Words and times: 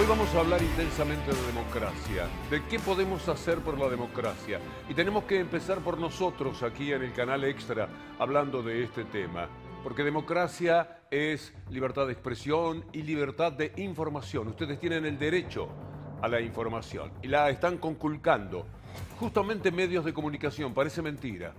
Hoy 0.00 0.06
vamos 0.06 0.34
a 0.34 0.40
hablar 0.40 0.62
intensamente 0.62 1.30
de 1.30 1.46
democracia, 1.48 2.26
de 2.50 2.64
qué 2.70 2.78
podemos 2.78 3.28
hacer 3.28 3.58
por 3.58 3.78
la 3.78 3.86
democracia. 3.86 4.58
Y 4.88 4.94
tenemos 4.94 5.24
que 5.24 5.38
empezar 5.38 5.80
por 5.80 5.98
nosotros 5.98 6.62
aquí 6.62 6.90
en 6.90 7.02
el 7.02 7.12
canal 7.12 7.44
Extra, 7.44 7.86
hablando 8.18 8.62
de 8.62 8.82
este 8.82 9.04
tema. 9.04 9.50
Porque 9.82 10.02
democracia 10.02 11.02
es 11.10 11.52
libertad 11.68 12.06
de 12.06 12.14
expresión 12.14 12.82
y 12.94 13.02
libertad 13.02 13.52
de 13.52 13.74
información. 13.76 14.48
Ustedes 14.48 14.80
tienen 14.80 15.04
el 15.04 15.18
derecho 15.18 15.68
a 16.22 16.28
la 16.28 16.40
información 16.40 17.12
y 17.20 17.28
la 17.28 17.50
están 17.50 17.76
conculcando. 17.76 18.66
Justamente 19.18 19.70
medios 19.70 20.06
de 20.06 20.14
comunicación, 20.14 20.72
parece 20.72 21.02
mentira. 21.02 21.52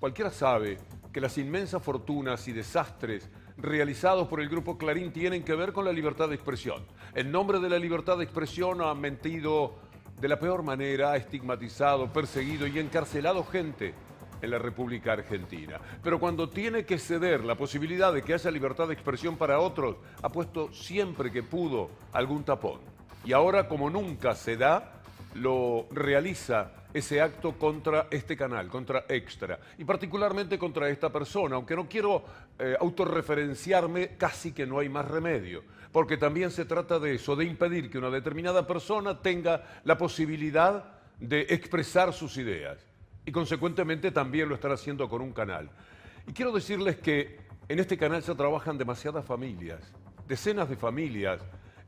Cualquiera 0.00 0.32
sabe 0.32 0.78
que 1.12 1.20
las 1.20 1.38
inmensas 1.38 1.82
fortunas 1.82 2.46
y 2.48 2.52
desastres 2.52 3.28
realizados 3.56 4.28
por 4.28 4.40
el 4.40 4.48
Grupo 4.48 4.78
Clarín 4.78 5.12
tienen 5.12 5.42
que 5.42 5.54
ver 5.54 5.72
con 5.72 5.84
la 5.84 5.92
libertad 5.92 6.28
de 6.28 6.34
expresión. 6.34 6.84
En 7.14 7.32
nombre 7.32 7.58
de 7.58 7.68
la 7.68 7.78
libertad 7.78 8.18
de 8.18 8.24
expresión 8.24 8.80
ha 8.82 8.94
mentido 8.94 9.74
de 10.20 10.28
la 10.28 10.38
peor 10.38 10.62
manera, 10.62 11.12
ha 11.12 11.16
estigmatizado, 11.16 12.12
perseguido 12.12 12.66
y 12.66 12.78
encarcelado 12.78 13.44
gente 13.44 13.94
en 14.40 14.50
la 14.50 14.58
República 14.58 15.12
Argentina. 15.12 15.80
Pero 16.02 16.18
cuando 16.20 16.48
tiene 16.48 16.84
que 16.84 16.98
ceder 16.98 17.44
la 17.44 17.56
posibilidad 17.56 18.12
de 18.12 18.22
que 18.22 18.34
haya 18.34 18.50
libertad 18.50 18.88
de 18.88 18.94
expresión 18.94 19.36
para 19.36 19.58
otros, 19.58 19.96
ha 20.22 20.28
puesto 20.30 20.72
siempre 20.72 21.30
que 21.30 21.42
pudo 21.42 21.90
algún 22.12 22.44
tapón. 22.44 22.80
Y 23.24 23.32
ahora, 23.32 23.68
como 23.68 23.90
nunca 23.90 24.34
se 24.34 24.56
da, 24.56 25.02
lo 25.34 25.86
realiza 25.90 26.72
ese 26.92 27.20
acto 27.20 27.58
contra 27.58 28.08
este 28.10 28.36
canal, 28.36 28.68
contra 28.68 29.04
Extra, 29.08 29.58
y 29.76 29.84
particularmente 29.84 30.58
contra 30.58 30.88
esta 30.88 31.10
persona, 31.12 31.56
aunque 31.56 31.76
no 31.76 31.88
quiero 31.88 32.24
eh, 32.58 32.76
autorreferenciarme, 32.80 34.16
casi 34.16 34.52
que 34.52 34.66
no 34.66 34.78
hay 34.78 34.88
más 34.88 35.06
remedio, 35.06 35.62
porque 35.92 36.16
también 36.16 36.50
se 36.50 36.64
trata 36.64 36.98
de 36.98 37.14
eso, 37.14 37.36
de 37.36 37.44
impedir 37.44 37.90
que 37.90 37.98
una 37.98 38.10
determinada 38.10 38.66
persona 38.66 39.20
tenga 39.20 39.80
la 39.84 39.98
posibilidad 39.98 40.98
de 41.20 41.42
expresar 41.50 42.12
sus 42.12 42.36
ideas, 42.36 42.78
y 43.24 43.32
consecuentemente 43.32 44.10
también 44.10 44.48
lo 44.48 44.54
estará 44.54 44.74
haciendo 44.74 45.08
con 45.08 45.20
un 45.20 45.32
canal. 45.32 45.70
Y 46.26 46.32
quiero 46.32 46.52
decirles 46.52 46.96
que 46.96 47.38
en 47.68 47.78
este 47.78 47.98
canal 47.98 48.22
se 48.22 48.34
trabajan 48.34 48.78
demasiadas 48.78 49.24
familias, 49.24 49.80
decenas 50.26 50.68
de 50.68 50.76
familias 50.76 51.40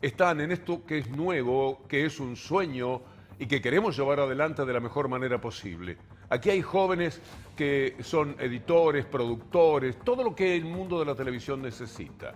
están 0.03 0.41
en 0.41 0.51
esto 0.51 0.85
que 0.87 0.99
es 0.99 1.11
nuevo, 1.11 1.87
que 1.87 2.07
es 2.07 2.21
un 2.21 2.35
sueño, 2.35 3.03
y 3.41 3.47
que 3.47 3.63
queremos 3.63 3.97
llevar 3.97 4.21
adelante 4.21 4.67
de 4.67 4.73
la 4.73 4.81
mejor 4.81 5.09
manera 5.09 5.41
posible. 5.41 5.97
Aquí 6.29 6.51
hay 6.51 6.61
jóvenes 6.61 7.23
que 7.57 7.97
son 8.03 8.37
editores, 8.39 9.07
productores, 9.07 9.99
todo 10.05 10.23
lo 10.23 10.37
que 10.37 10.55
el 10.55 10.67
mundo 10.67 10.99
de 10.99 11.07
la 11.07 11.15
televisión 11.15 11.63
necesita. 11.63 12.35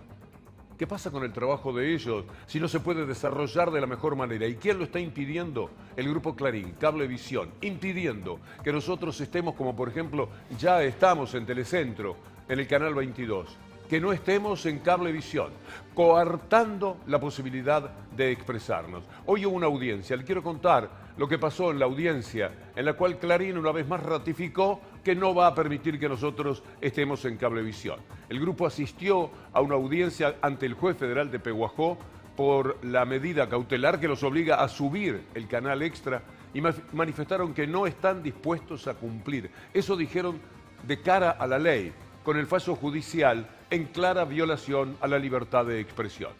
¿Qué 0.79 0.87
pasa 0.87 1.11
con 1.11 1.23
el 1.23 1.31
trabajo 1.31 1.71
de 1.71 1.93
ellos 1.93 2.25
si 2.47 2.59
no 2.59 2.67
se 2.67 2.79
puede 2.79 3.05
desarrollar 3.05 3.69
de 3.69 3.81
la 3.81 3.87
mejor 3.87 4.15
manera? 4.15 4.47
¿Y 4.47 4.55
quién 4.55 4.79
lo 4.79 4.85
está 4.85 4.99
impidiendo? 4.99 5.69
El 5.95 6.09
Grupo 6.09 6.35
Clarín, 6.35 6.71
Cablevisión, 6.71 7.51
impidiendo 7.61 8.39
que 8.63 8.73
nosotros 8.73 9.21
estemos 9.21 9.53
como 9.53 9.75
por 9.75 9.87
ejemplo 9.87 10.27
ya 10.57 10.83
estamos 10.83 11.35
en 11.35 11.45
Telecentro, 11.45 12.17
en 12.49 12.59
el 12.59 12.67
Canal 12.67 12.95
22 12.95 13.57
que 13.89 13.99
no 13.99 14.11
estemos 14.11 14.65
en 14.65 14.79
cablevisión, 14.79 15.51
coartando 15.93 16.97
la 17.07 17.19
posibilidad 17.19 17.89
de 18.15 18.31
expresarnos. 18.31 19.03
Hoy 19.25 19.45
hubo 19.45 19.55
una 19.55 19.67
audiencia, 19.67 20.15
le 20.15 20.23
quiero 20.23 20.43
contar 20.43 21.05
lo 21.17 21.27
que 21.27 21.39
pasó 21.39 21.71
en 21.71 21.79
la 21.79 21.85
audiencia, 21.85 22.51
en 22.75 22.85
la 22.85 22.93
cual 22.93 23.17
Clarín 23.17 23.57
una 23.57 23.71
vez 23.71 23.87
más 23.87 24.03
ratificó 24.03 24.81
que 25.03 25.15
no 25.15 25.33
va 25.33 25.47
a 25.47 25.55
permitir 25.55 25.99
que 25.99 26.09
nosotros 26.09 26.63
estemos 26.81 27.23
en 27.25 27.37
cablevisión. 27.37 27.99
El 28.27 28.39
grupo 28.39 28.65
asistió 28.65 29.29
a 29.53 29.61
una 29.61 29.75
audiencia 29.75 30.35
ante 30.41 30.65
el 30.65 30.73
juez 30.73 30.97
federal 30.97 31.31
de 31.31 31.39
Peguajó 31.39 31.97
por 32.35 32.83
la 32.83 33.05
medida 33.05 33.47
cautelar 33.47 33.99
que 33.99 34.09
los 34.09 34.23
obliga 34.23 34.55
a 34.61 34.67
subir 34.67 35.23
el 35.33 35.47
canal 35.47 35.81
extra 35.83 36.21
y 36.53 36.61
manifestaron 36.93 37.53
que 37.53 37.67
no 37.67 37.87
están 37.87 38.23
dispuestos 38.23 38.87
a 38.87 38.95
cumplir. 38.95 39.51
Eso 39.73 39.95
dijeron 39.95 40.39
de 40.85 41.01
cara 41.01 41.31
a 41.31 41.47
la 41.47 41.59
ley, 41.59 41.93
con 42.25 42.37
el 42.37 42.47
fallo 42.47 42.75
judicial 42.75 43.47
en 43.69 43.85
clara 43.85 44.25
violación 44.25 44.97
a 44.99 45.07
la 45.07 45.19
libertad 45.19 45.65
de 45.65 45.79
expresión. 45.79 46.31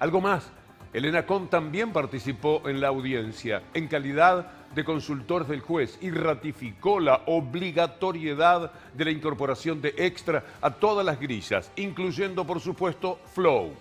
Algo 0.00 0.20
más, 0.20 0.50
Elena 0.92 1.26
Con 1.26 1.48
también 1.48 1.92
participó 1.92 2.62
en 2.68 2.80
la 2.80 2.88
audiencia 2.88 3.62
en 3.74 3.86
calidad 3.86 4.50
de 4.74 4.84
consultor 4.84 5.46
del 5.46 5.60
juez 5.60 5.98
y 6.00 6.10
ratificó 6.10 6.98
la 6.98 7.22
obligatoriedad 7.26 8.72
de 8.94 9.04
la 9.04 9.10
incorporación 9.10 9.80
de 9.80 9.94
extra 9.98 10.44
a 10.60 10.70
todas 10.70 11.04
las 11.04 11.20
grillas, 11.20 11.70
incluyendo 11.76 12.44
por 12.46 12.60
supuesto 12.60 13.20
Flow. 13.34 13.72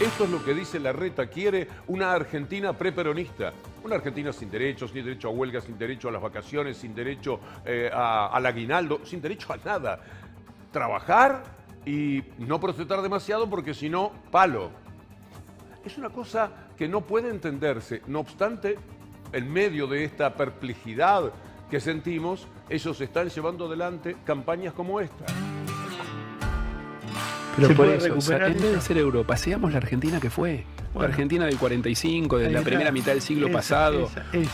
Esto 0.00 0.24
es 0.24 0.30
lo 0.30 0.44
que 0.44 0.54
dice 0.54 0.78
la 0.78 0.92
reta, 0.92 1.26
quiere 1.26 1.66
una 1.88 2.12
Argentina 2.12 2.72
preperonista, 2.72 3.52
una 3.82 3.96
Argentina 3.96 4.32
sin 4.32 4.48
derechos, 4.48 4.92
sin 4.92 5.04
derecho 5.04 5.26
a 5.26 5.32
huelga, 5.32 5.60
sin 5.60 5.76
derecho 5.76 6.08
a 6.08 6.12
las 6.12 6.22
vacaciones, 6.22 6.76
sin 6.76 6.94
derecho 6.94 7.40
eh, 7.64 7.90
al 7.92 8.46
aguinaldo, 8.46 9.00
sin 9.04 9.20
derecho 9.20 9.52
a 9.52 9.56
nada 9.56 10.00
trabajar 10.70 11.42
y 11.84 12.22
no 12.38 12.60
protestar 12.60 13.02
demasiado 13.02 13.50
porque 13.50 13.74
si 13.74 13.88
no, 13.88 14.12
palo. 14.30 14.70
Es 15.84 15.98
una 15.98 16.10
cosa 16.10 16.52
que 16.76 16.86
no 16.86 17.00
puede 17.00 17.30
entenderse. 17.30 18.02
No 18.06 18.20
obstante, 18.20 18.78
en 19.32 19.52
medio 19.52 19.88
de 19.88 20.04
esta 20.04 20.34
perplejidad 20.34 21.32
que 21.68 21.80
sentimos, 21.80 22.46
ellos 22.68 23.00
están 23.00 23.30
llevando 23.30 23.66
adelante 23.66 24.16
campañas 24.24 24.74
como 24.74 25.00
esta. 25.00 25.24
Pero 27.60 27.74
por 27.74 27.88
eso, 27.88 28.32
en 28.34 28.54
vez 28.54 28.72
de 28.72 28.80
ser 28.80 28.98
Europa, 28.98 29.36
seamos 29.36 29.72
la 29.72 29.78
Argentina 29.78 30.20
que 30.20 30.30
fue. 30.30 30.64
la 30.94 31.04
Argentina 31.04 31.46
del 31.46 31.58
45, 31.58 32.38
de 32.38 32.50
la 32.50 32.62
primera 32.62 32.92
mitad 32.92 33.12
del 33.12 33.22
siglo 33.22 33.50
pasado. 33.50 34.10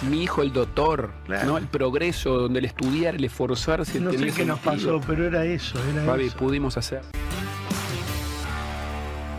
Mi 0.09 0.23
hijo 0.23 0.43
el 0.43 0.53
doctor, 0.53 1.11
¿no? 1.45 1.59
El 1.59 1.67
progreso, 1.67 2.39
donde 2.39 2.61
el 2.61 2.65
estudiar, 2.65 3.15
el 3.17 3.25
esforzarse. 3.25 4.01
No 4.01 4.13
sé 4.13 4.33
qué 4.33 4.45
nos 4.45 4.61
pasó, 4.61 5.01
pero 5.07 5.27
era 5.27 5.45
eso. 5.45 5.79
Era 5.93 6.17
eso. 6.17 6.37
pudimos 6.37 6.77
hacer. 6.77 7.03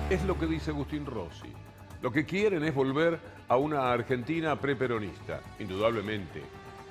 Es 0.09 0.24
lo 0.26 0.38
que 0.38 0.46
dice 0.46 0.70
Agustín 0.70 1.06
Rossi. 1.06 1.47
Lo 2.02 2.12
que 2.12 2.26
quieren 2.26 2.64
es 2.64 2.76
volver 2.76 3.20
a 3.47 3.58
una 3.58 3.92
Argentina 3.92 4.56
preperonista, 4.59 5.42
indudablemente. 5.59 6.40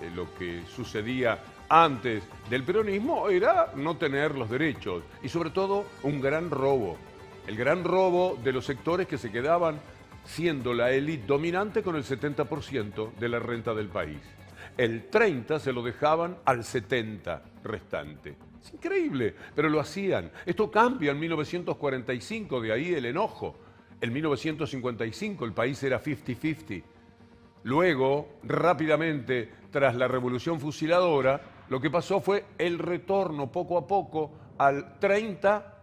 Eh, 0.00 0.10
lo 0.14 0.34
que 0.34 0.62
sucedía 0.74 1.38
antes 1.82 2.22
del 2.48 2.62
peronismo 2.62 3.28
era 3.28 3.72
no 3.74 3.96
tener 3.96 4.36
los 4.36 4.48
derechos 4.48 5.02
y 5.24 5.28
sobre 5.28 5.50
todo 5.50 5.84
un 6.04 6.20
gran 6.20 6.48
robo. 6.48 6.96
El 7.48 7.56
gran 7.56 7.82
robo 7.82 8.38
de 8.44 8.52
los 8.52 8.64
sectores 8.64 9.08
que 9.08 9.18
se 9.18 9.32
quedaban 9.32 9.80
siendo 10.24 10.72
la 10.72 10.92
élite 10.92 11.26
dominante 11.26 11.82
con 11.82 11.96
el 11.96 12.04
70% 12.04 13.14
de 13.14 13.28
la 13.28 13.40
renta 13.40 13.74
del 13.74 13.88
país. 13.88 14.20
El 14.76 15.08
30 15.08 15.58
se 15.58 15.72
lo 15.72 15.82
dejaban 15.82 16.36
al 16.44 16.62
70 16.62 17.42
restante. 17.64 18.36
Es 18.62 18.72
increíble, 18.72 19.34
pero 19.52 19.68
lo 19.68 19.80
hacían. 19.80 20.30
Esto 20.46 20.70
cambia 20.70 21.10
en 21.10 21.18
1945, 21.18 22.60
de 22.60 22.72
ahí 22.72 22.94
el 22.94 23.06
enojo. 23.06 23.56
En 24.00 24.12
1955 24.12 25.44
el 25.44 25.52
país 25.52 25.82
era 25.82 26.00
50-50. 26.00 26.84
Luego, 27.64 28.28
rápidamente, 28.44 29.50
tras 29.72 29.96
la 29.96 30.06
revolución 30.06 30.60
fusiladora, 30.60 31.53
lo 31.68 31.80
que 31.80 31.90
pasó 31.90 32.20
fue 32.20 32.44
el 32.58 32.78
retorno 32.78 33.50
poco 33.50 33.78
a 33.78 33.86
poco 33.86 34.32
al 34.58 34.98
30 34.98 35.82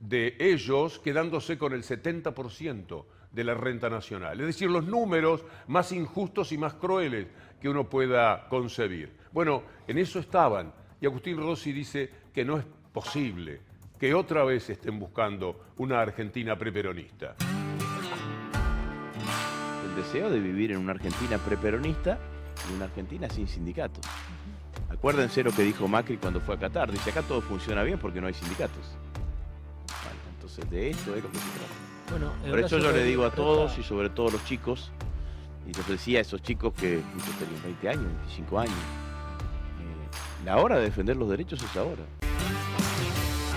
de 0.00 0.36
ellos 0.38 0.98
quedándose 0.98 1.56
con 1.56 1.72
el 1.72 1.82
70% 1.82 3.04
de 3.32 3.44
la 3.44 3.54
renta 3.54 3.88
nacional. 3.88 4.40
Es 4.40 4.46
decir, 4.46 4.70
los 4.70 4.84
números 4.84 5.44
más 5.68 5.92
injustos 5.92 6.52
y 6.52 6.58
más 6.58 6.74
crueles 6.74 7.26
que 7.60 7.68
uno 7.68 7.88
pueda 7.88 8.48
concebir. 8.48 9.16
Bueno, 9.32 9.62
en 9.86 9.98
eso 9.98 10.18
estaban. 10.18 10.72
Y 11.00 11.06
Agustín 11.06 11.38
Rossi 11.38 11.72
dice 11.72 12.10
que 12.32 12.44
no 12.44 12.58
es 12.58 12.64
posible 12.92 13.60
que 13.98 14.14
otra 14.14 14.44
vez 14.44 14.68
estén 14.70 14.98
buscando 14.98 15.66
una 15.78 16.00
Argentina 16.00 16.56
preperonista. 16.56 17.34
El 19.88 19.96
deseo 19.96 20.30
de 20.30 20.38
vivir 20.38 20.72
en 20.72 20.78
una 20.78 20.92
Argentina 20.92 21.38
preperonista 21.38 22.18
y 22.70 22.74
una 22.74 22.84
Argentina 22.84 23.28
sin 23.28 23.48
sindicatos. 23.48 24.04
Acuérdense 25.04 25.44
lo 25.44 25.52
que 25.52 25.60
dijo 25.60 25.86
Macri 25.86 26.16
cuando 26.16 26.40
fue 26.40 26.54
a 26.54 26.58
Qatar. 26.58 26.90
Dice, 26.90 27.10
acá 27.10 27.20
todo 27.20 27.42
funciona 27.42 27.82
bien 27.82 27.98
porque 27.98 28.22
no 28.22 28.26
hay 28.26 28.32
sindicatos. 28.32 28.96
entonces 30.34 30.70
de 30.70 30.88
eso 30.88 31.14
es 31.14 31.22
lo 31.22 31.30
que 31.30 31.36
se 31.36 31.44
trata. 31.50 31.74
Bueno, 32.10 32.32
Por 32.48 32.58
eso 32.60 32.78
yo 32.78 32.90
le 32.90 33.04
digo 33.04 33.26
a 33.26 33.30
todos 33.30 33.76
y 33.76 33.82
sobre 33.82 34.08
todo 34.08 34.28
a 34.28 34.32
los 34.32 34.44
chicos, 34.46 34.92
y 35.66 35.74
les 35.74 35.86
decía 35.86 36.20
a 36.20 36.22
esos 36.22 36.40
chicos 36.40 36.72
que 36.72 37.02
tenían 37.38 37.62
20 37.64 37.88
años, 37.90 38.04
25 38.04 38.58
años, 38.58 38.72
eh, 38.72 40.42
la 40.46 40.56
hora 40.56 40.78
de 40.78 40.84
defender 40.84 41.18
los 41.18 41.28
derechos 41.28 41.62
es 41.62 41.76
ahora. 41.76 42.02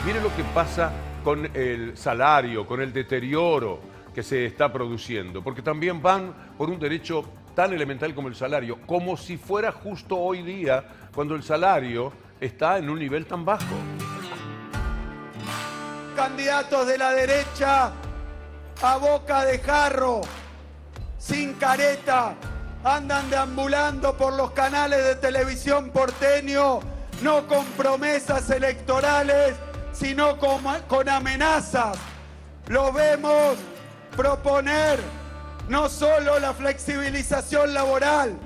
Miren 0.06 0.24
lo 0.24 0.36
que 0.36 0.44
pasa 0.54 0.92
con 1.24 1.50
el 1.56 1.96
salario, 1.96 2.68
con 2.68 2.82
el 2.82 2.92
deterioro 2.92 3.80
que 4.14 4.22
se 4.22 4.46
está 4.46 4.74
produciendo, 4.74 5.42
porque 5.42 5.62
también 5.62 6.02
van 6.02 6.34
por 6.58 6.70
un 6.70 6.78
derecho 6.78 7.24
tan 7.58 7.74
elemental 7.74 8.14
como 8.14 8.28
el 8.28 8.36
salario, 8.36 8.78
como 8.86 9.18
si 9.18 9.36
fuera 9.36 9.72
justo 9.72 10.16
hoy 10.16 10.44
día 10.44 10.84
cuando 11.12 11.34
el 11.34 11.42
salario 11.42 12.14
está 12.40 12.78
en 12.78 12.88
un 12.88 13.00
nivel 13.00 13.26
tan 13.26 13.44
bajo. 13.44 13.74
Candidatos 16.16 16.86
de 16.86 17.00
la 17.00 17.14
derecha, 17.14 17.92
a 18.84 18.98
boca 18.98 19.44
de 19.44 19.58
jarro, 19.58 20.22
sin 21.18 21.56
careta, 21.56 22.36
andan 22.84 23.28
deambulando 23.32 24.16
por 24.16 24.34
los 24.34 24.52
canales 24.52 25.04
de 25.04 25.16
televisión 25.16 25.90
porteño, 25.90 26.82
no 27.24 27.48
con 27.48 27.66
promesas 27.70 28.52
electorales, 28.52 29.56
sino 29.94 30.38
con, 30.38 30.62
con 30.88 31.10
amenazas. 31.10 31.98
Lo 32.68 32.94
vemos 32.94 33.58
proponer 34.16 35.00
no 35.70 35.90
solo 35.90 36.40
la 36.40 36.54
flexibilización 36.54 37.74
laboral, 37.74 38.38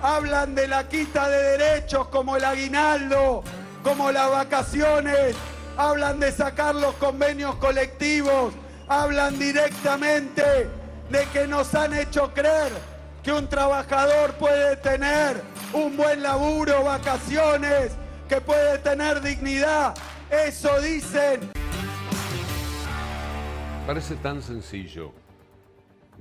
hablan 0.00 0.54
de 0.54 0.68
la 0.68 0.88
quita 0.88 1.28
de 1.28 1.58
derechos 1.58 2.08
como 2.08 2.36
el 2.36 2.44
aguinaldo, 2.44 3.42
como 3.82 4.12
las 4.12 4.30
vacaciones, 4.30 5.34
hablan 5.76 6.20
de 6.20 6.30
sacar 6.32 6.74
los 6.74 6.94
convenios 6.94 7.56
colectivos, 7.56 8.54
hablan 8.88 9.38
directamente 9.38 10.42
de 11.10 11.24
que 11.32 11.46
nos 11.46 11.74
han 11.74 11.94
hecho 11.94 12.32
creer 12.32 12.72
que 13.22 13.32
un 13.32 13.48
trabajador 13.48 14.34
puede 14.34 14.76
tener 14.76 15.42
un 15.72 15.96
buen 15.96 16.22
laburo, 16.22 16.84
vacaciones, 16.84 17.92
que 18.28 18.40
puede 18.40 18.78
tener 18.78 19.20
dignidad. 19.20 19.94
Eso 20.30 20.80
dicen. 20.80 21.50
Parece 23.86 24.16
tan 24.16 24.42
sencillo. 24.42 25.12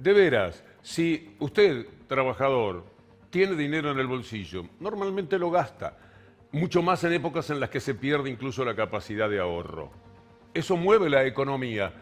De 0.01 0.13
veras, 0.13 0.63
si 0.81 1.35
usted, 1.37 1.85
trabajador, 2.07 2.83
tiene 3.29 3.55
dinero 3.55 3.91
en 3.91 3.99
el 3.99 4.07
bolsillo, 4.07 4.65
normalmente 4.79 5.37
lo 5.37 5.51
gasta, 5.51 5.95
mucho 6.51 6.81
más 6.81 7.03
en 7.03 7.13
épocas 7.13 7.51
en 7.51 7.59
las 7.59 7.69
que 7.69 7.79
se 7.79 7.93
pierde 7.93 8.31
incluso 8.31 8.65
la 8.65 8.75
capacidad 8.75 9.29
de 9.29 9.39
ahorro. 9.39 9.91
Eso 10.55 10.75
mueve 10.75 11.07
la 11.07 11.23
economía. 11.23 11.93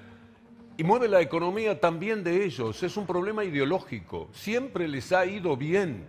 Y 0.78 0.84
mueve 0.86 1.10
la 1.10 1.20
economía 1.20 1.82
también 1.82 2.24
de 2.24 2.46
ellos. 2.46 2.82
Es 2.84 2.96
un 2.96 3.06
problema 3.06 3.44
ideológico. 3.44 4.30
Siempre 4.32 4.88
les 4.88 5.12
ha 5.12 5.26
ido 5.26 5.58
bien 5.58 6.06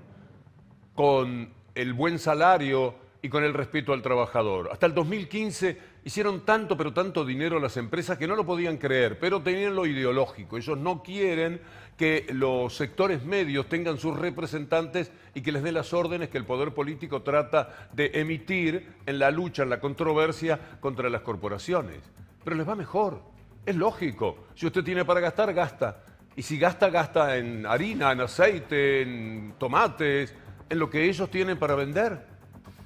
con 0.95 1.53
el 1.75 1.93
buen 1.93 2.21
salario 2.21 2.95
y 3.23 3.29
con 3.29 3.45
el 3.45 3.55
respeto 3.55 3.93
al 3.93 4.03
trabajador. 4.03 4.71
Hasta 4.73 4.87
el 4.87 4.95
2015 4.95 5.79
hicieron 6.05 6.45
tanto, 6.45 6.77
pero 6.77 6.93
tanto 6.93 7.25
dinero 7.25 7.61
las 7.61 7.77
empresas 7.77 8.17
que 8.17 8.27
no 8.27 8.35
lo 8.35 8.47
podían 8.47 8.79
creer, 8.79 9.19
pero 9.19 9.43
tenían 9.43 9.75
lo 9.75 9.87
ideológico. 9.87 10.57
Ellos 10.57 10.79
no 10.79 11.03
quieren 11.03 11.61
que 11.97 12.27
los 12.33 12.75
sectores 12.75 13.25
medios 13.25 13.69
tengan 13.69 13.99
sus 13.99 14.19
representantes 14.19 15.13
y 15.35 15.43
que 15.43 15.53
les 15.53 15.63
dé 15.63 15.71
las 15.71 15.93
órdenes 15.93 16.31
que 16.31 16.39
el 16.39 16.47
poder 16.47 16.73
político 16.73 17.21
trata 17.23 17.91
de 17.93 18.11
emitir 18.15 18.87
en 19.05 19.19
la 19.19 19.31
lucha, 19.31 19.65
en 19.65 19.71
la 19.71 19.81
controversia 19.81 20.59
contra 20.81 21.11
las 21.11 21.21
corporaciones. 21.21 21.99
Pero 22.43 22.57
les 22.57 22.67
va 22.67 22.75
mejor. 22.75 23.21
Es 23.67 23.77
lógico. 23.77 24.47
Si 24.55 24.67
usted 24.67 24.83
tiene 24.83 25.05
para 25.05 25.21
gastar, 25.21 25.53
gasta. 25.53 26.05
Y 26.35 26.43
si 26.43 26.59
gasta, 26.59 26.89
gasta 26.89 27.37
en 27.37 27.67
harina, 27.67 28.13
en 28.13 28.23
aceite, 28.23 29.03
en 29.03 29.55
tomates, 29.59 30.35
en 30.71 30.79
lo 30.79 30.89
que 30.89 31.05
ellos 31.05 31.31
tienen 31.31 31.59
para 31.59 31.75
vender. 31.75 32.30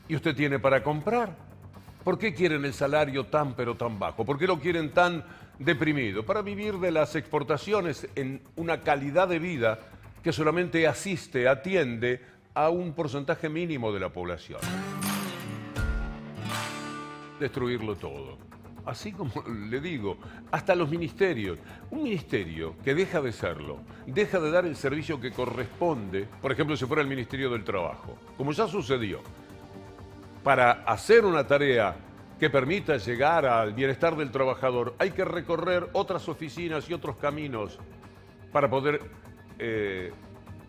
Y 0.08 0.16
usted 0.16 0.34
tiene 0.34 0.58
para 0.58 0.82
comprar. 0.82 1.34
¿Por 2.02 2.18
qué 2.18 2.34
quieren 2.34 2.64
el 2.64 2.74
salario 2.74 3.24
tan 3.26 3.54
pero 3.54 3.76
tan 3.76 3.98
bajo? 3.98 4.24
¿Por 4.24 4.38
qué 4.38 4.46
lo 4.46 4.60
quieren 4.60 4.92
tan 4.92 5.24
deprimido? 5.58 6.24
Para 6.24 6.42
vivir 6.42 6.74
de 6.78 6.90
las 6.90 7.16
exportaciones 7.16 8.06
en 8.14 8.42
una 8.56 8.80
calidad 8.80 9.28
de 9.28 9.38
vida 9.38 9.78
que 10.22 10.32
solamente 10.32 10.86
asiste, 10.86 11.48
atiende 11.48 12.20
a 12.52 12.68
un 12.68 12.92
porcentaje 12.92 13.48
mínimo 13.48 13.92
de 13.92 14.00
la 14.00 14.10
población. 14.10 14.60
Destruirlo 17.40 17.96
todo 17.96 18.44
así 18.86 19.12
como 19.12 19.32
le 19.46 19.80
digo, 19.80 20.18
hasta 20.50 20.74
los 20.74 20.88
ministerios. 20.90 21.58
Un 21.90 22.02
ministerio 22.02 22.76
que 22.82 22.94
deja 22.94 23.20
de 23.20 23.32
serlo, 23.32 23.78
deja 24.06 24.40
de 24.40 24.50
dar 24.50 24.66
el 24.66 24.76
servicio 24.76 25.20
que 25.20 25.32
corresponde, 25.32 26.26
por 26.42 26.52
ejemplo, 26.52 26.76
si 26.76 26.86
fuera 26.86 27.02
el 27.02 27.08
Ministerio 27.08 27.50
del 27.50 27.64
Trabajo, 27.64 28.18
como 28.36 28.52
ya 28.52 28.66
sucedió, 28.66 29.20
para 30.44 30.84
hacer 30.86 31.24
una 31.24 31.46
tarea 31.46 31.96
que 32.38 32.50
permita 32.50 32.98
llegar 32.98 33.46
al 33.46 33.72
bienestar 33.72 34.14
del 34.14 34.30
trabajador, 34.30 34.94
hay 34.98 35.10
que 35.12 35.24
recorrer 35.24 35.88
otras 35.94 36.28
oficinas 36.28 36.88
y 36.90 36.92
otros 36.92 37.16
caminos 37.16 37.78
para 38.52 38.68
poder 38.68 39.00
eh, 39.58 40.12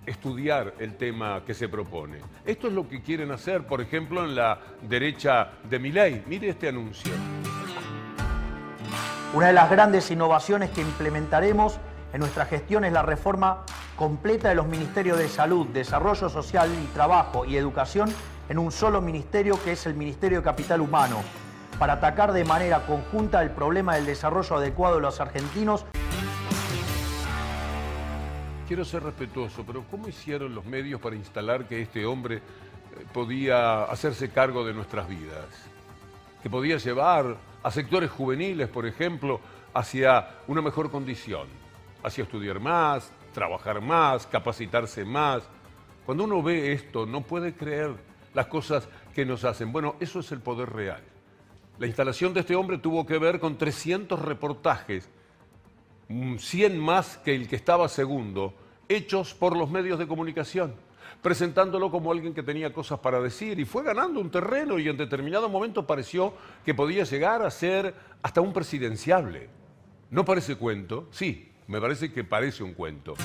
estudiar 0.05 0.75
el 0.79 0.95
tema 0.95 1.43
que 1.45 1.53
se 1.53 1.67
propone. 1.67 2.19
Esto 2.45 2.67
es 2.67 2.73
lo 2.73 2.87
que 2.87 3.01
quieren 3.01 3.31
hacer, 3.31 3.67
por 3.67 3.81
ejemplo, 3.81 4.23
en 4.23 4.35
la 4.35 4.59
derecha 4.81 5.51
de 5.69 5.77
mi 5.77 5.91
ley. 5.91 6.23
Mire 6.25 6.49
este 6.49 6.69
anuncio. 6.69 7.11
Una 9.33 9.47
de 9.47 9.53
las 9.53 9.69
grandes 9.69 10.09
innovaciones 10.09 10.69
que 10.69 10.79
implementaremos 10.79 11.79
en 12.13 12.21
nuestra 12.21 12.45
gestión 12.45 12.85
es 12.85 12.93
la 12.93 13.01
reforma 13.01 13.65
completa 13.97 14.47
de 14.47 14.55
los 14.55 14.67
ministerios 14.67 15.17
de 15.17 15.27
Salud, 15.27 15.67
Desarrollo 15.67 16.29
Social 16.29 16.69
y 16.81 16.85
Trabajo 16.93 17.43
y 17.43 17.57
Educación 17.57 18.09
en 18.49 18.59
un 18.59 18.71
solo 18.71 19.01
ministerio 19.01 19.61
que 19.63 19.71
es 19.71 19.85
el 19.85 19.95
Ministerio 19.95 20.39
de 20.39 20.43
Capital 20.43 20.81
Humano, 20.81 21.23
para 21.79 21.93
atacar 21.93 22.31
de 22.31 22.45
manera 22.45 22.85
conjunta 22.85 23.41
el 23.41 23.51
problema 23.51 23.95
del 23.95 24.05
desarrollo 24.05 24.57
adecuado 24.57 24.95
de 24.95 25.01
los 25.01 25.19
argentinos. 25.19 25.85
Quiero 28.67 28.85
ser 28.85 29.03
respetuoso, 29.03 29.63
pero 29.65 29.83
¿cómo 29.91 30.07
hicieron 30.07 30.55
los 30.55 30.65
medios 30.65 31.01
para 31.01 31.15
instalar 31.15 31.67
que 31.67 31.81
este 31.81 32.05
hombre 32.05 32.37
eh, 32.37 32.41
podía 33.13 33.83
hacerse 33.83 34.29
cargo 34.29 34.65
de 34.65 34.73
nuestras 34.73 35.07
vidas? 35.07 35.45
Que 36.41 36.49
podía 36.49 36.77
llevar 36.77 37.37
a 37.61 37.71
sectores 37.71 38.09
juveniles, 38.09 38.69
por 38.69 38.85
ejemplo, 38.85 39.39
hacia 39.73 40.29
una 40.47 40.61
mejor 40.61 40.89
condición, 40.89 41.47
hacia 42.03 42.23
estudiar 42.23 42.59
más, 42.59 43.11
trabajar 43.33 43.81
más, 43.81 44.25
capacitarse 44.25 45.03
más. 45.03 45.43
Cuando 46.05 46.23
uno 46.23 46.41
ve 46.41 46.71
esto, 46.71 47.05
no 47.05 47.21
puede 47.21 47.53
creer 47.53 47.95
las 48.35 48.47
cosas 48.47 48.87
que 49.15 49.25
nos 49.25 49.43
hacen. 49.43 49.71
Bueno, 49.71 49.95
eso 49.99 50.19
es 50.19 50.31
el 50.31 50.41
poder 50.41 50.69
real. 50.69 51.01
La 51.79 51.87
instalación 51.87 52.33
de 52.33 52.41
este 52.41 52.55
hombre 52.55 52.77
tuvo 52.77 53.05
que 53.05 53.17
ver 53.17 53.39
con 53.39 53.57
300 53.57 54.21
reportajes, 54.21 55.09
100 56.07 56.77
más 56.77 57.17
que 57.17 57.33
el 57.33 57.47
que 57.47 57.55
estaba 57.55 57.89
segundo, 57.89 58.53
hechos 58.87 59.33
por 59.33 59.57
los 59.57 59.71
medios 59.71 59.97
de 59.97 60.07
comunicación 60.07 60.75
presentándolo 61.21 61.89
como 61.89 62.11
alguien 62.11 62.35
que 62.35 62.43
tenía 62.43 62.71
cosas 62.71 62.99
para 62.99 63.19
decir 63.19 63.59
y 63.59 63.65
fue 63.65 63.81
ganando 63.81 64.19
un 64.19 64.29
terreno 64.29 64.77
y 64.77 64.87
en 64.87 64.95
determinado 64.95 65.49
momento 65.49 65.87
pareció 65.87 66.33
que 66.63 66.75
podía 66.75 67.03
llegar 67.03 67.41
a 67.41 67.49
ser 67.49 67.95
hasta 68.21 68.41
un 68.41 68.53
presidenciable. 68.53 69.49
¿No 70.11 70.23
parece 70.23 70.55
cuento? 70.55 71.07
Sí, 71.09 71.51
me 71.65 71.81
parece 71.81 72.13
que 72.13 72.23
parece 72.23 72.63
un 72.63 72.73
cuento. 72.73 73.15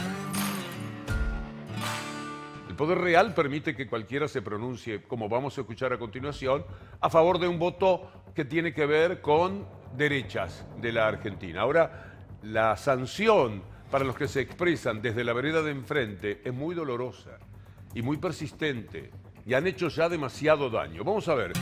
El 2.81 2.87
poder 2.87 2.99
real 3.03 3.35
permite 3.35 3.77
que 3.77 3.87
cualquiera 3.87 4.27
se 4.27 4.41
pronuncie, 4.41 5.03
como 5.03 5.29
vamos 5.29 5.59
a 5.59 5.61
escuchar 5.61 5.93
a 5.93 5.99
continuación, 5.99 6.65
a 7.03 7.11
favor 7.11 7.39
de 7.39 7.47
un 7.47 7.59
voto 7.59 8.11
que 8.35 8.47
tiene 8.47 8.73
que 8.73 8.87
ver 8.87 9.21
con 9.21 9.67
derechas 9.99 10.65
de 10.81 10.91
la 10.91 11.07
Argentina. 11.07 11.61
Ahora, 11.61 12.17
la 12.43 12.75
sanción 12.79 13.63
para 13.91 14.07
los 14.07 14.17
que 14.17 14.29
se 14.29 14.41
expresan 14.41 15.03
desde 15.03 15.25
la 15.25 15.35
vereda 15.35 15.61
de 15.61 15.73
enfrente 15.73 16.41
es 16.43 16.55
muy 16.55 16.75
dolorosa 16.75 17.33
y 17.93 18.01
muy 18.01 18.17
persistente 18.17 19.11
y 19.45 19.53
han 19.53 19.67
hecho 19.67 19.89
ya 19.89 20.09
demasiado 20.09 20.71
daño. 20.71 21.05
Vamos 21.05 21.29
a 21.29 21.35
ver. 21.35 21.53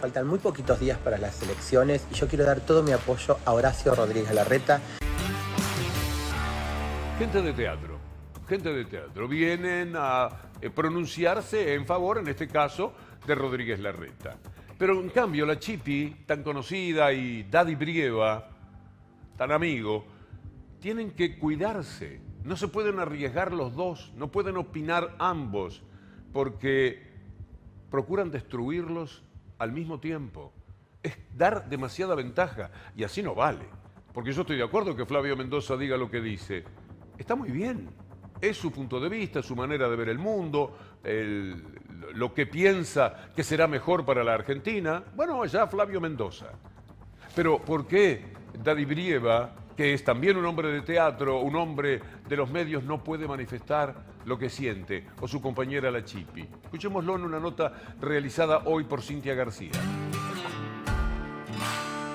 Faltan 0.00 0.26
muy 0.26 0.38
poquitos 0.38 0.80
días 0.80 0.96
para 0.96 1.18
las 1.18 1.42
elecciones 1.42 2.06
y 2.10 2.14
yo 2.14 2.26
quiero 2.28 2.46
dar 2.46 2.60
todo 2.60 2.82
mi 2.82 2.92
apoyo 2.92 3.36
a 3.44 3.52
Horacio 3.52 3.94
Rodríguez 3.94 4.32
Larreta. 4.32 4.80
Gente 7.18 7.42
de 7.42 7.52
teatro, 7.52 7.91
gente 8.48 8.72
de 8.72 8.84
teatro, 8.84 9.28
vienen 9.28 9.94
a 9.96 10.28
eh, 10.60 10.70
pronunciarse 10.70 11.74
en 11.74 11.86
favor, 11.86 12.18
en 12.18 12.28
este 12.28 12.48
caso, 12.48 12.92
de 13.26 13.34
Rodríguez 13.34 13.80
Larreta. 13.80 14.36
Pero 14.78 15.00
en 15.00 15.10
cambio, 15.10 15.46
la 15.46 15.58
Chipi, 15.58 16.24
tan 16.26 16.42
conocida, 16.42 17.12
y 17.12 17.44
Daddy 17.44 17.74
Brieva, 17.74 18.48
tan 19.36 19.52
amigo, 19.52 20.04
tienen 20.80 21.12
que 21.12 21.38
cuidarse 21.38 22.32
no 22.44 22.56
se 22.56 22.68
pueden 22.68 22.98
arriesgar 22.98 23.52
los 23.52 23.74
dos, 23.74 24.12
no 24.16 24.30
pueden 24.30 24.56
opinar 24.56 25.14
ambos, 25.18 25.82
porque 26.32 27.10
procuran 27.90 28.30
destruirlos 28.30 29.22
al 29.58 29.72
mismo 29.72 30.00
tiempo. 30.00 30.52
Es 31.02 31.16
dar 31.36 31.68
demasiada 31.68 32.14
ventaja 32.14 32.70
y 32.96 33.04
así 33.04 33.22
no 33.22 33.34
vale. 33.34 33.66
Porque 34.12 34.32
yo 34.32 34.42
estoy 34.42 34.56
de 34.56 34.64
acuerdo 34.64 34.96
que 34.96 35.06
Flavio 35.06 35.36
Mendoza 35.36 35.76
diga 35.76 35.96
lo 35.96 36.10
que 36.10 36.20
dice. 36.20 36.64
Está 37.16 37.34
muy 37.34 37.50
bien. 37.50 37.88
Es 38.42 38.58
su 38.58 38.70
punto 38.70 39.00
de 39.00 39.08
vista, 39.08 39.42
su 39.42 39.56
manera 39.56 39.88
de 39.88 39.96
ver 39.96 40.10
el 40.10 40.18
mundo, 40.18 40.76
lo 42.14 42.34
que 42.34 42.46
piensa 42.46 43.30
que 43.34 43.42
será 43.42 43.66
mejor 43.66 44.04
para 44.04 44.22
la 44.22 44.34
Argentina. 44.34 45.02
Bueno, 45.14 45.46
ya 45.46 45.66
Flavio 45.68 46.00
Mendoza. 46.00 46.50
Pero 47.34 47.60
¿por 47.60 47.86
qué 47.86 48.34
Daddy 48.62 48.84
Brieva 48.84 49.54
que 49.76 49.94
es 49.94 50.04
también 50.04 50.36
un 50.36 50.44
hombre 50.44 50.70
de 50.70 50.82
teatro, 50.82 51.40
un 51.40 51.56
hombre 51.56 52.00
de 52.28 52.36
los 52.36 52.50
medios, 52.50 52.84
no 52.84 53.02
puede 53.02 53.26
manifestar 53.26 53.94
lo 54.24 54.38
que 54.38 54.48
siente, 54.48 55.06
o 55.20 55.26
su 55.26 55.40
compañera 55.40 55.90
la 55.90 56.04
Chipi. 56.04 56.46
Escuchémoslo 56.64 57.16
en 57.16 57.24
una 57.24 57.40
nota 57.40 57.72
realizada 58.00 58.62
hoy 58.66 58.84
por 58.84 59.02
Cintia 59.02 59.34
García. 59.34 59.72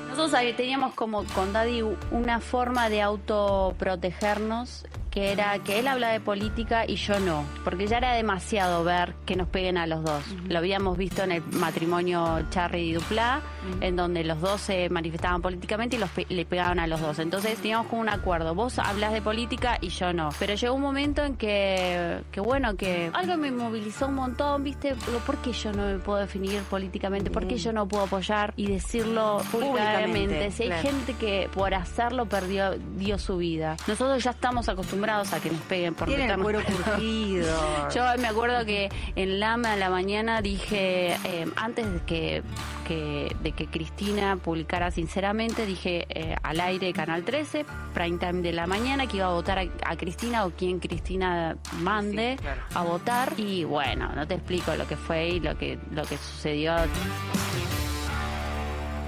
Nosotros 0.10 0.40
teníamos 0.56 0.94
como 0.96 1.24
con 1.26 1.54
Daddy 1.54 1.84
una 2.12 2.40
forma 2.40 2.90
de 2.90 3.02
autoprotegernos 3.02 4.86
que 5.18 5.32
era 5.32 5.58
que 5.58 5.80
él 5.80 5.88
habla 5.88 6.10
de 6.10 6.20
política 6.20 6.86
y 6.88 6.96
yo 6.96 7.20
no, 7.20 7.44
porque 7.64 7.88
ya 7.88 7.98
era 7.98 8.14
demasiado 8.14 8.84
ver 8.84 9.16
que 9.26 9.36
nos 9.36 9.48
peguen 9.48 9.80
a 9.80 9.88
los 9.88 10.04
dos. 10.04 10.24
Lo 10.48 10.60
habíamos 10.60 10.96
visto 10.96 11.24
en 11.24 11.32
el 11.32 11.44
matrimonio 11.54 12.46
Charry 12.52 12.82
y 12.82 12.94
Duplá, 12.94 13.42
en 13.82 13.96
donde 13.96 14.24
los 14.24 14.40
dos 14.40 14.62
se 14.62 14.92
manifestaban 14.92 15.42
políticamente 15.42 15.96
y 15.96 16.00
los 16.00 16.12
le 16.30 16.46
pegaban 16.46 16.78
a 16.78 16.86
los 16.86 17.02
dos. 17.02 17.18
Entonces 17.18 17.58
teníamos 17.58 17.88
como 17.88 18.04
un 18.04 18.10
acuerdo, 18.10 18.54
vos 18.54 18.78
hablas 18.78 19.12
de 19.12 19.24
política 19.24 19.80
y 19.82 19.90
yo 19.90 20.14
no. 20.14 20.30
Pero 20.38 20.54
llegó 20.54 20.76
un 20.76 20.84
momento 20.84 21.24
en 21.24 21.36
que, 21.36 22.20
que 22.32 22.40
bueno, 22.40 22.76
que 22.76 23.10
algo 23.12 23.38
me 23.38 23.50
movilizó 23.50 24.10
un 24.10 24.16
montón, 24.16 24.64
¿viste? 24.64 24.94
¿Por 25.26 25.38
qué 25.38 25.52
yo 25.52 25.72
no 25.74 25.84
me 25.88 25.98
puedo 25.98 26.20
definir 26.20 26.62
políticamente? 26.62 27.32
¿Por 27.32 27.48
qué 27.48 27.58
yo 27.58 27.74
no 27.74 27.88
puedo 27.88 28.04
apoyar 28.04 28.54
y 28.56 28.68
decirlo 28.68 29.42
públicamente? 29.52 30.52
Si 30.52 30.62
hay 30.62 30.80
gente 30.80 31.16
que 31.16 31.50
por 31.56 31.74
hacerlo 31.74 32.28
perdió 32.28 32.78
dio 32.98 33.18
su 33.18 33.38
vida. 33.38 33.78
Nosotros 33.88 34.24
ya 34.24 34.30
estamos 34.30 34.70
acostumbrados 34.70 35.07
a 35.08 35.40
que 35.42 35.50
nos 35.50 35.62
peguen 35.62 35.96
por 35.96 36.10
el 36.10 36.38
cuero 36.42 36.60
curtido. 36.64 37.88
Yo 37.96 38.04
me 38.20 38.28
acuerdo 38.28 38.66
que 38.66 38.90
en 39.16 39.40
Lama 39.40 39.72
a 39.72 39.76
la 39.78 39.90
mañana 39.90 40.42
dije, 40.42 41.14
eh, 41.24 41.46
antes 41.56 41.86
de 41.94 42.44
que, 42.86 43.34
de 43.42 43.52
que 43.54 43.68
Cristina 43.68 44.36
publicara 44.36 44.92
sinceramente, 44.92 45.66
dije 45.66 46.08
eh, 46.10 46.36
al 46.44 46.60
aire 46.60 46.92
Canal 46.92 47.24
13, 47.24 47.66
prime 47.94 48.18
time 48.18 48.42
de 48.42 48.52
la 48.52 48.68
mañana, 48.68 49.08
que 49.08 49.18
iba 49.18 49.28
a 49.28 49.34
votar 49.34 49.60
a, 49.60 49.96
Cristina 49.96 50.46
o 50.46 50.52
quien 50.52 50.80
Cristina 50.80 51.56
mande 51.80 52.36
a 52.74 52.84
votar. 52.84 53.32
Y 53.38 53.64
bueno, 53.64 54.12
no 54.14 54.28
te 54.28 54.34
explico 54.34 54.76
lo 54.76 54.86
que 54.88 54.98
fue 54.98 55.30
y 55.30 55.40
lo 55.40 55.58
que, 55.58 55.80
lo 55.92 56.04
que 56.04 56.18
sucedió. 56.18 56.76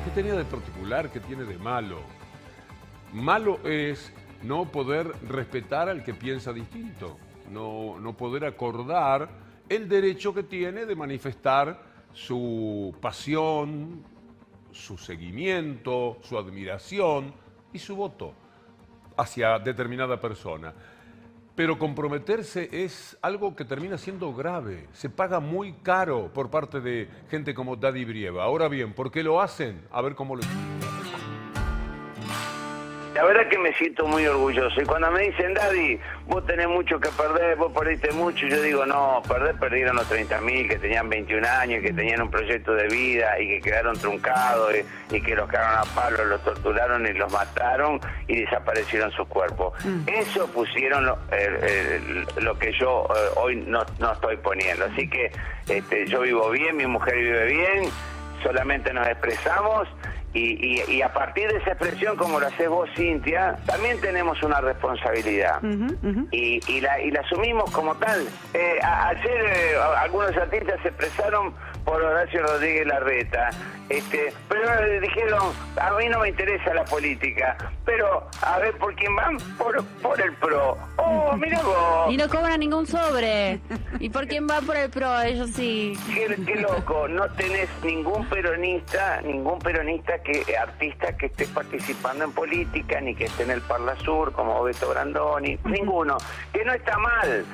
¿Qué 0.05 0.11
tenía 0.11 0.35
de 0.35 0.45
particular? 0.45 1.11
¿Qué 1.11 1.19
tiene 1.19 1.43
de 1.43 1.57
malo? 1.57 1.99
Malo 3.11 3.59
es 3.65 4.13
no 4.43 4.65
poder 4.71 5.11
respetar 5.27 5.89
al 5.89 6.03
que 6.03 6.13
piensa 6.13 6.53
distinto, 6.53 7.17
no, 7.51 7.99
no 7.99 8.15
poder 8.15 8.45
acordar 8.45 9.29
el 9.67 9.87
derecho 9.87 10.33
que 10.33 10.43
tiene 10.43 10.85
de 10.85 10.95
manifestar 10.95 11.81
su 12.13 12.95
pasión, 12.99 14.03
su 14.71 14.97
seguimiento, 14.97 16.17
su 16.21 16.37
admiración 16.37 17.33
y 17.73 17.79
su 17.79 17.95
voto 17.95 18.33
hacia 19.17 19.59
determinada 19.59 20.19
persona. 20.19 20.73
Pero 21.55 21.77
comprometerse 21.77 22.69
es 22.71 23.17
algo 23.21 23.53
que 23.53 23.65
termina 23.65 23.97
siendo 23.97 24.33
grave, 24.33 24.87
se 24.93 25.09
paga 25.09 25.41
muy 25.41 25.73
caro 25.73 26.31
por 26.33 26.49
parte 26.49 26.79
de 26.79 27.09
gente 27.29 27.53
como 27.53 27.75
Daddy 27.75 28.05
Brieva. 28.05 28.43
Ahora 28.43 28.69
bien, 28.69 28.93
¿por 28.93 29.11
qué 29.11 29.23
lo 29.23 29.41
hacen? 29.41 29.81
A 29.91 30.01
ver 30.01 30.15
cómo 30.15 30.37
lo 30.37 30.41
la 33.19 33.25
verdad 33.25 33.49
que 33.49 33.57
me 33.57 33.73
siento 33.73 34.07
muy 34.07 34.25
orgulloso. 34.25 34.81
Y 34.81 34.85
cuando 34.85 35.11
me 35.11 35.23
dicen, 35.23 35.53
Daddy, 35.53 35.99
vos 36.27 36.45
tenés 36.45 36.69
mucho 36.69 37.01
que 37.01 37.09
perder, 37.09 37.57
vos 37.57 37.73
perdiste 37.77 38.13
mucho, 38.13 38.47
yo 38.47 38.61
digo, 38.61 38.85
no, 38.85 39.21
perder 39.27 39.55
perdieron 39.55 39.97
los 39.97 40.09
30.000 40.09 40.69
que 40.69 40.77
tenían 40.77 41.09
21 41.09 41.45
años, 41.45 41.81
que 41.83 41.91
tenían 41.91 42.21
un 42.21 42.31
proyecto 42.31 42.73
de 42.75 42.87
vida 42.87 43.37
y 43.41 43.49
que 43.49 43.59
quedaron 43.59 43.99
truncados 43.99 44.73
y, 45.11 45.19
que 45.19 45.35
los 45.35 45.49
cagaron 45.49 45.79
a 45.79 45.95
palos, 45.95 46.27
los 46.27 46.41
torturaron 46.45 47.05
y 47.07 47.11
los 47.11 47.29
mataron 47.29 47.99
y 48.29 48.39
desaparecieron 48.39 49.11
sus 49.11 49.27
cuerpos. 49.27 49.73
Mm. 49.83 50.07
Eso 50.07 50.47
pusieron 50.53 51.05
lo, 51.05 51.17
que 52.57 52.71
yo 52.71 53.05
eh, 53.13 53.29
hoy 53.35 53.57
no, 53.57 53.85
no, 53.99 54.13
estoy 54.13 54.37
poniendo. 54.37 54.85
Así 54.85 55.09
que 55.09 55.29
este, 55.67 56.07
yo 56.07 56.21
vivo 56.21 56.49
bien, 56.51 56.77
mi 56.77 56.85
mujer 56.87 57.15
vive 57.15 57.45
bien, 57.47 57.89
solamente 58.41 58.93
nos 58.93 59.05
expresamos 59.07 59.89
y, 60.33 61.01
a 61.01 61.11
partir 61.11 61.51
de 61.51 61.57
esa 61.57 61.71
expresión, 61.71 62.15
como 62.15 62.39
lo 62.39 62.47
haces 62.47 62.69
vos, 62.69 62.89
Cintia, 62.95 63.55
también 63.65 63.99
tenemos 63.99 64.41
una 64.43 64.61
responsabilidad. 64.61 65.61
Y, 66.31 66.81
la, 66.81 67.01
y 67.01 67.11
la 67.11 67.21
asumimos 67.21 67.69
como 67.71 67.95
tal. 67.95 68.27
Eh, 68.53 68.79
ayer 68.81 69.45
eh, 69.45 69.75
algunos 69.97 70.35
artistas 70.37 70.79
se 70.81 70.89
expresaron 70.89 71.53
por 71.85 72.01
Horacio 72.01 72.41
Rodríguez 72.43 72.87
Larreta. 72.87 73.49
Este, 73.89 74.31
pero 74.47 74.99
dijeron, 75.01 75.51
a 75.81 75.91
mí 75.93 76.07
no 76.09 76.19
me 76.19 76.29
interesa 76.29 76.73
la 76.75 76.85
política, 76.85 77.57
pero 77.85 78.27
a 78.43 78.59
ver 78.59 78.77
por 78.77 78.93
quién 78.95 79.15
van, 79.15 79.37
por, 79.57 79.83
por 79.99 80.21
el 80.21 80.31
PRO. 80.33 80.77
Oh, 80.97 81.35
mira 81.37 81.59
vos. 81.63 82.13
Y 82.13 82.17
no 82.17 82.29
cobran 82.29 82.59
ningún 82.59 82.85
sobre. 82.85 83.59
¿Y 83.99 84.09
por 84.09 84.27
quién 84.27 84.45
van 84.45 84.63
por 84.63 84.77
el 84.77 84.91
PRO? 84.91 85.19
Ellos 85.21 85.49
sí. 85.55 85.97
Qué, 86.13 86.37
qué 86.45 86.55
loco, 86.57 87.07
no 87.07 87.27
tenés 87.29 87.67
ningún 87.83 88.27
peronista, 88.27 89.21
ningún 89.21 89.57
peronista 89.57 90.21
que 90.21 90.55
artista 90.55 91.17
que 91.17 91.25
esté 91.25 91.47
participando 91.47 92.25
en 92.25 92.31
política, 92.31 93.01
ni 93.01 93.15
que 93.15 93.25
esté 93.25 93.41
en 93.43 93.51
el 93.51 93.61
Parla 93.61 93.95
Sur, 93.97 94.31
como 94.33 94.61
Beto 94.63 94.89
Brandoni, 94.89 95.57
ninguno. 95.65 96.17
Que 96.53 96.63
no 96.63 96.73
está 96.73 96.95
mal 96.99 97.45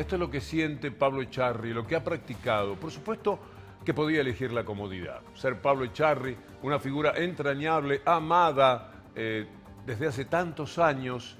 esto 0.00 0.16
es 0.16 0.20
lo 0.20 0.30
que 0.30 0.40
siente 0.40 0.90
Pablo 0.90 1.22
Echarri, 1.22 1.72
lo 1.72 1.86
que 1.86 1.96
ha 1.96 2.04
practicado. 2.04 2.74
Por 2.74 2.90
supuesto 2.90 3.38
que 3.84 3.94
podía 3.94 4.20
elegir 4.20 4.52
la 4.52 4.64
comodidad. 4.64 5.20
Ser 5.34 5.60
Pablo 5.60 5.84
Echarri, 5.84 6.36
una 6.62 6.78
figura 6.78 7.12
entrañable, 7.16 8.02
amada 8.04 8.92
eh, 9.14 9.46
desde 9.86 10.08
hace 10.08 10.24
tantos 10.24 10.78
años, 10.78 11.36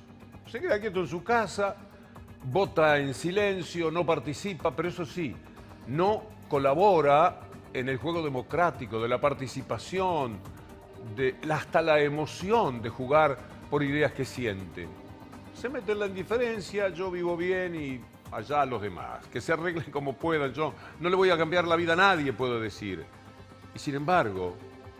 se 0.47 0.61
queda 0.61 0.81
quieto 0.81 1.01
en 1.01 1.09
su 1.09 1.25
casa, 1.25 1.77
vota 2.45 2.99
en 2.99 3.15
silencio, 3.15 3.91
no 3.91 4.07
participa, 4.07 4.75
pero 4.75 4.89
eso 4.89 5.05
sí, 5.05 5.35
no 5.89 6.23
colabora 6.49 7.41
en 7.73 7.89
el 7.89 7.97
juego 7.97 8.23
democrático, 8.23 9.01
de 9.03 9.09
la 9.09 9.21
participación, 9.21 10.39
hasta 11.51 11.83
la 11.83 12.01
emoción 12.01 12.81
de 12.81 12.89
jugar 12.89 13.37
por 13.69 13.83
ideas 13.83 14.13
que 14.13 14.25
siente. 14.25 14.87
Se 15.53 15.69
mete 15.69 15.93
en 15.93 15.99
la 15.99 16.07
indiferencia, 16.07 16.89
yo 16.91 17.11
vivo 17.11 17.37
bien 17.37 17.75
y 17.75 18.01
allá 18.33 18.63
a 18.63 18.67
los 18.67 18.81
demás, 18.83 19.27
que 19.33 19.41
se 19.41 19.53
arreglen 19.53 19.91
como 19.91 20.15
puedan. 20.15 20.53
Yo 20.53 20.75
no 21.01 21.09
le 21.09 21.17
voy 21.17 21.31
a 21.31 21.37
cambiar 21.37 21.67
la 21.67 21.77
vida 21.77 21.95
a 21.95 21.97
nadie, 21.97 22.33
puedo 22.33 22.61
decir. 22.61 23.05
Y 23.75 23.79
sin 23.79 23.95
embargo, 23.95 24.57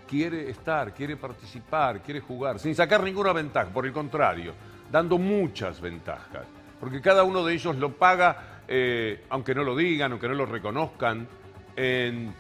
quiere 0.07 0.51
estar, 0.51 0.93
quiere 0.95 1.17
participar, 1.17 2.01
quiere 2.03 2.21
jugar, 2.21 2.59
sin 2.59 2.75
sacar 2.75 3.03
ninguna 3.03 3.33
ventaja, 3.33 3.71
por 3.71 3.87
el 3.87 3.93
contrario, 3.93 4.53
dando 4.91 5.19
muchas 5.19 5.81
ventajas. 5.81 6.47
Porque 6.79 7.01
cada 7.01 7.25
uno 7.25 7.45
de 7.45 7.55
ellos 7.55 7.77
lo 7.77 7.93
paga, 7.93 8.61
eh, 8.69 9.25
aunque 9.31 9.55
no 9.55 9.65
lo 9.65 9.75
digan, 9.75 10.13
aunque 10.13 10.29
no 10.29 10.35
lo 10.35 10.47
reconozcan, 10.47 11.27
en 11.75 12.33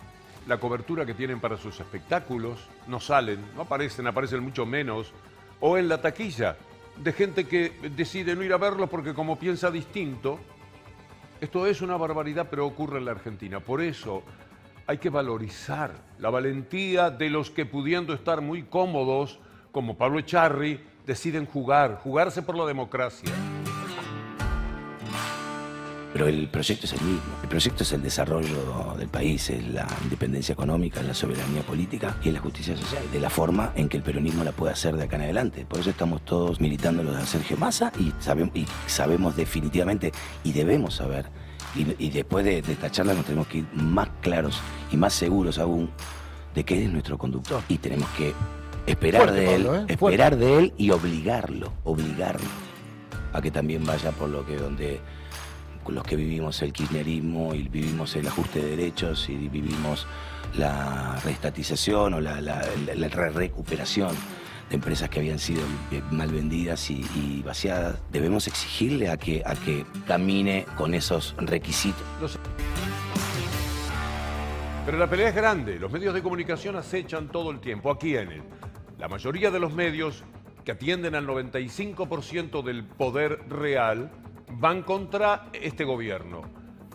la 0.47 0.59
cobertura 0.59 1.05
que 1.05 1.15
tienen 1.15 1.41
para 1.41 1.57
sus 1.57 1.81
espectáculos, 1.81 2.69
no 2.87 3.01
salen, 3.01 3.41
no 3.55 3.63
aparecen, 3.63 4.07
aparecen 4.07 4.41
mucho 4.41 4.65
menos, 4.65 5.13
o 5.61 5.77
en 5.77 5.89
la 5.89 6.01
taquilla 6.01 6.57
de 6.97 7.13
gente 7.13 7.47
que 7.47 7.73
decide 7.95 8.35
no 8.35 8.43
ir 8.43 8.53
a 8.53 8.57
verlos 8.57 8.89
porque 8.89 9.13
como 9.13 9.39
piensa 9.39 9.71
distinto, 9.71 10.39
esto 11.41 11.67
es 11.67 11.83
una 11.83 11.97
barbaridad, 11.97 12.47
pero 12.51 12.67
ocurre 12.67 12.99
en 12.99 13.05
la 13.05 13.11
Argentina. 13.13 13.61
Por 13.61 13.83
eso 13.83 14.23
hay 14.87 14.99
que 14.99 15.11
valorizar 15.11 15.93
la 16.19 16.31
valentía 16.31 17.11
de 17.11 17.31
los 17.31 17.51
que 17.51 17.67
pudiendo 17.67 18.15
estar 18.15 18.41
muy 18.41 18.63
cómodos, 18.63 19.41
como 19.73 19.97
Pablo 19.97 20.19
Echarri, 20.19 20.81
deciden 21.05 21.47
jugar, 21.47 22.01
jugarse 22.03 22.43
por 22.43 22.57
la 22.57 22.65
democracia. 22.65 23.31
Pero 26.17 26.29
el 26.29 26.49
proyecto 26.49 26.87
es 26.87 26.95
el 26.95 27.03
mismo. 27.03 27.21
El 27.43 27.49
proyecto 27.51 27.83
es 27.83 27.93
el 27.93 28.01
desarrollo 28.01 28.95
del 28.97 29.07
país, 29.07 29.51
es 29.51 29.63
la 29.69 29.87
independencia 30.03 30.55
económica, 30.55 31.03
la 31.03 31.13
soberanía 31.13 31.61
política 31.61 32.17
y 32.25 32.31
la 32.31 32.41
justicia 32.41 32.75
social, 32.75 33.03
de 33.13 33.21
la 33.21 33.29
forma 33.29 33.73
en 33.77 33.87
que 33.91 33.99
el 33.99 34.03
peronismo 34.03 34.43
la 34.43 34.53
puede 34.53 34.73
hacer 34.73 34.97
de 34.97 35.05
acá 35.05 35.17
en 35.17 35.25
adelante. 35.25 35.67
Por 35.67 35.81
eso 35.81 35.91
estamos 35.91 36.25
todos 36.25 36.59
militando 36.59 37.03
lo 37.03 37.13
de 37.13 37.27
Sergio 37.27 37.59
Massa 37.59 37.93
y, 38.01 38.15
sabemos, 38.19 38.57
y 38.57 38.67
sabemos 38.87 39.37
definitivamente 39.37 40.11
y 40.43 40.55
debemos 40.55 40.95
saber. 40.95 41.27
Y, 41.75 42.09
después 42.09 42.47
de, 42.47 42.61
esta 42.61 42.91
charla 42.91 43.13
nos 43.13 43.27
tenemos 43.27 43.47
que 43.49 43.59
ir 43.59 43.67
más 43.75 44.09
claros 44.23 44.59
y 44.91 44.97
más 44.97 45.13
seguros 45.13 45.59
aún 45.59 45.91
de 46.55 46.65
que 46.65 46.83
es 46.83 46.91
nuestro 46.91 47.19
conductor. 47.19 47.61
Y 47.69 47.77
tenemos 47.77 48.09
que 48.17 48.33
esperar 48.87 49.33
de 49.33 49.55
él, 49.55 49.67
¿eh? 49.67 49.85
esperar 49.89 50.39
de 50.39 50.61
él 50.61 50.73
y 50.79 50.93
obligarlo, 50.93 51.75
obligarlo 51.85 52.49
a 53.35 53.43
que 53.43 53.51
también 53.51 53.85
vaya 53.85 54.13
por 54.13 54.31
lo 54.31 54.47
que 54.47 54.57
donde 54.57 55.03
los 55.89 56.05
que 56.05 56.17
vivimos 56.17 56.63
el 56.63 56.73
kirchnerismo 56.73 57.55
y 57.55 57.69
vivimos 57.69 58.17
el 58.17 58.27
ajuste 58.27 58.61
de 58.61 58.77
derechos 58.77 59.29
y 59.29 59.37
vivimos 59.49 60.07
la 60.55 61.19
reestatización 61.25 62.15
o 62.15 62.21
la, 62.21 62.41
recuperación 63.35 64.15
de 64.69 64.75
empresas 64.75 65.09
que 65.09 65.21
habían 65.21 65.39
sido 65.39 65.63
mal 66.11 66.31
vendidas 66.31 66.91
y, 66.91 67.43
vaciadas, 67.45 67.99
debemos 68.11 68.47
exigirle 68.47 69.11
a 69.11 69.17
que, 69.17 69.43
a 69.45 69.55
que 69.55 69.85
camine 70.07 70.67
con 70.77 70.95
esos 70.95 71.35
requisitos. 71.39 72.39
Pero 74.85 74.99
la 74.99 75.11
pelea 75.11 75.29
es 75.29 75.35
grande, 75.35 75.79
los 75.79 75.91
medios 75.91 76.15
de 76.15 76.23
comunicación 76.23 76.77
acechan 76.77 77.29
todo 77.29 77.51
el 77.51 77.61
tiempo. 77.61 77.91
¿A 77.91 77.99
quiénes? 77.99 78.43
La 78.99 79.09
mayoría 79.09 79.51
de 79.51 79.59
los 79.59 79.73
medios 79.73 80.25
que 80.65 80.73
atienden 80.73 81.15
al 81.15 81.27
95% 81.27 82.63
del 82.63 82.85
poder 82.85 83.41
real 83.49 84.11
van 84.49 84.83
contra 84.83 85.49
este 85.53 85.85
gobierno. 85.85 86.43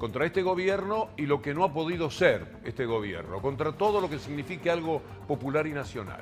contra 0.01 0.25
este 0.25 0.41
gobierno 0.41 1.09
y 1.15 1.27
lo 1.27 1.43
que 1.43 1.53
no 1.53 1.63
ha 1.63 1.71
podido 1.71 2.09
ser 2.09 2.57
este 2.63 2.87
gobierno, 2.87 3.39
contra 3.39 3.71
todo 3.73 4.01
lo 4.01 4.09
que 4.09 4.17
signifique 4.17 4.71
algo 4.71 4.99
popular 5.27 5.67
y 5.67 5.73
nacional. 5.73 6.21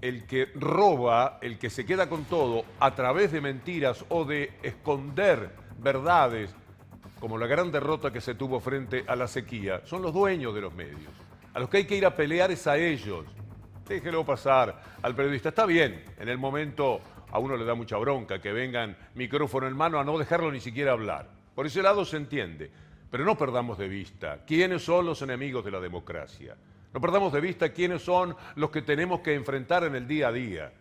El 0.00 0.26
que 0.26 0.46
roba, 0.54 1.38
el 1.42 1.58
que 1.58 1.68
se 1.68 1.84
queda 1.84 2.08
con 2.08 2.24
todo 2.24 2.64
a 2.80 2.94
través 2.94 3.30
de 3.30 3.42
mentiras 3.42 4.06
o 4.08 4.24
de 4.24 4.54
esconder 4.62 5.50
verdades, 5.78 6.54
como 7.20 7.36
la 7.36 7.46
gran 7.46 7.70
derrota 7.70 8.10
que 8.10 8.22
se 8.22 8.34
tuvo 8.34 8.58
frente 8.58 9.04
a 9.06 9.16
la 9.16 9.28
sequía, 9.28 9.82
son 9.84 10.00
los 10.00 10.14
dueños 10.14 10.54
de 10.54 10.62
los 10.62 10.72
medios. 10.72 11.12
A 11.52 11.60
los 11.60 11.68
que 11.68 11.76
hay 11.76 11.84
que 11.84 11.96
ir 11.96 12.06
a 12.06 12.16
pelear 12.16 12.50
es 12.50 12.66
a 12.66 12.78
ellos. 12.78 13.26
Déjelo 13.86 14.24
pasar 14.24 14.80
al 15.02 15.14
periodista. 15.14 15.50
Está 15.50 15.66
bien, 15.66 16.04
en 16.18 16.30
el 16.30 16.38
momento 16.38 17.00
a 17.30 17.38
uno 17.38 17.56
le 17.56 17.64
da 17.64 17.74
mucha 17.74 17.96
bronca 17.98 18.40
que 18.40 18.52
vengan 18.52 18.96
micrófono 19.14 19.66
en 19.66 19.76
mano 19.76 19.98
a 19.98 20.04
no 20.04 20.18
dejarlo 20.18 20.50
ni 20.50 20.60
siquiera 20.60 20.92
hablar. 20.92 21.28
Por 21.54 21.66
ese 21.66 21.82
lado 21.82 22.04
se 22.04 22.16
entiende. 22.16 22.70
Pero 23.10 23.24
no 23.24 23.38
perdamos 23.38 23.78
de 23.78 23.88
vista 23.88 24.44
quiénes 24.46 24.82
son 24.84 25.06
los 25.06 25.22
enemigos 25.22 25.64
de 25.64 25.70
la 25.70 25.80
democracia. 25.80 26.56
No 26.92 27.00
perdamos 27.00 27.32
de 27.32 27.40
vista 27.40 27.70
quiénes 27.72 28.02
son 28.02 28.36
los 28.56 28.70
que 28.70 28.82
tenemos 28.82 29.20
que 29.20 29.34
enfrentar 29.34 29.84
en 29.84 29.94
el 29.94 30.06
día 30.06 30.28
a 30.28 30.32
día. 30.32 30.72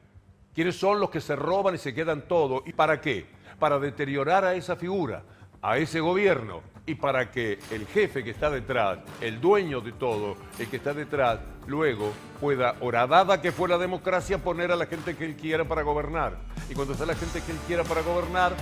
Quiénes 0.53 0.75
son 0.75 0.99
los 0.99 1.09
que 1.09 1.21
se 1.21 1.35
roban 1.35 1.75
y 1.75 1.77
se 1.77 1.93
quedan 1.93 2.27
todo. 2.27 2.63
¿Y 2.65 2.73
para 2.73 2.99
qué? 2.99 3.25
Para 3.59 3.79
deteriorar 3.79 4.43
a 4.43 4.55
esa 4.55 4.75
figura, 4.75 5.23
a 5.61 5.77
ese 5.77 5.99
gobierno 5.99 6.61
y 6.85 6.95
para 6.95 7.31
que 7.31 7.59
el 7.71 7.85
jefe 7.87 8.23
que 8.23 8.31
está 8.31 8.49
detrás, 8.49 8.99
el 9.19 9.41
dueño 9.41 9.81
de 9.81 9.91
todo, 9.91 10.37
el 10.57 10.67
que 10.67 10.77
está 10.77 10.93
detrás, 10.93 11.39
luego 11.67 12.13
pueda, 12.39 12.75
horadada 12.79 13.41
que 13.41 13.51
fue 13.51 13.67
la 13.67 13.77
democracia, 13.77 14.37
poner 14.37 14.71
a 14.71 14.75
la 14.77 14.85
gente 14.85 15.15
que 15.15 15.25
él 15.25 15.35
quiera 15.35 15.65
para 15.65 15.81
gobernar. 15.81 16.37
Y 16.69 16.75
cuando 16.75 16.93
está 16.93 17.05
la 17.05 17.15
gente 17.15 17.41
que 17.41 17.51
él 17.51 17.57
quiera 17.67 17.83
para 17.83 18.01
gobernar, 18.01 18.55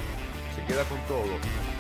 se 0.56 0.66
queda 0.66 0.84
con 0.86 0.98
todo. 1.08 1.75